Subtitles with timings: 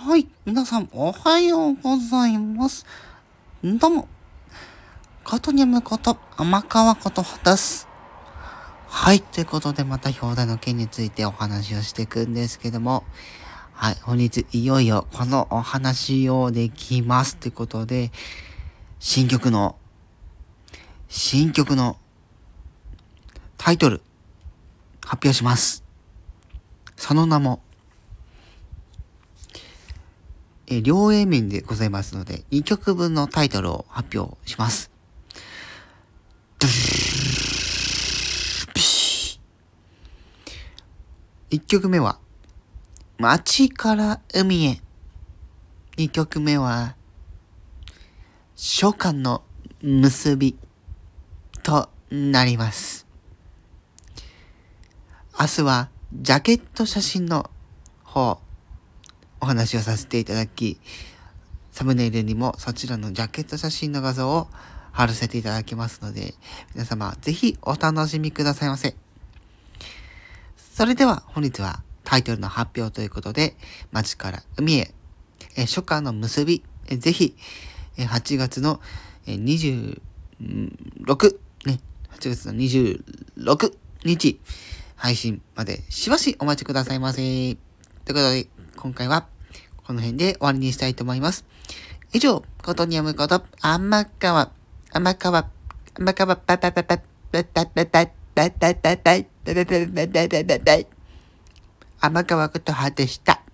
[0.00, 0.28] はい。
[0.44, 2.86] 皆さん、おはようございます。
[3.64, 4.08] どうも。
[5.24, 7.88] ことにゃむこと、天川ことです。
[8.86, 9.20] はい。
[9.20, 13.02] ということで、また表題の件についてお話をしていくんですけども、
[13.72, 13.96] はい。
[14.02, 17.36] 本日、いよいよ、このお話をできます。
[17.36, 18.12] ということで、
[19.00, 19.74] 新曲の、
[21.08, 21.98] 新曲の
[23.56, 24.00] タイトル、
[25.04, 25.82] 発表します。
[26.94, 27.62] その名も、
[30.70, 34.90] え両 A 面でございますので、2曲分のタイトルを発表します。
[41.50, 42.18] 1曲目は、
[43.16, 44.80] 街から海へ。
[45.96, 46.94] 2曲目は、
[48.54, 49.42] 初夏の
[49.80, 50.58] 結び
[51.62, 53.06] となります。
[55.40, 57.48] 明日はジャケット写真の
[58.02, 58.40] 方、
[59.40, 60.78] お話をさせていただき、
[61.72, 64.48] サムネイルにもそちらのジャケット写真の画像を
[64.92, 66.34] 貼らせていただきますので、
[66.74, 68.96] 皆様ぜひお楽しみくださいませ。
[70.74, 73.54] それでは本日はタイトルの発表ということで、
[73.92, 74.94] 街から海へ、
[75.56, 77.36] え初夏の結び、えぜひ、
[77.96, 78.80] え8月の
[79.26, 80.00] 26、
[81.66, 81.80] ね、
[82.12, 83.72] 8月の26
[84.04, 84.40] 日、
[84.96, 87.18] 配信までしばしお待ちくださいませ。
[87.18, 87.56] という
[88.06, 89.28] ことで、今回は
[89.88, 91.46] この辺で終わりにしたいと思います。
[92.12, 94.52] 以上、ことに読むこと、甘川、
[94.92, 95.48] 甘川、
[95.94, 98.96] 甘川、パパパパ、パパパパパ、パパパパパ、パパパ
[100.44, 100.88] パパ、
[102.00, 103.47] 甘川ことはでした。